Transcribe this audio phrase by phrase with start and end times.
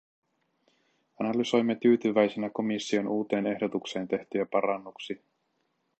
[1.19, 5.17] Analysoimme tyytyväisinä komission uuteen ehdotukseen tehtyjä parannuksia.